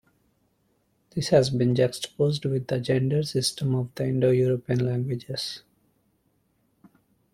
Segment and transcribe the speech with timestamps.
[1.13, 5.61] This has been juxtaposed with the gender system of the Indo-European languages.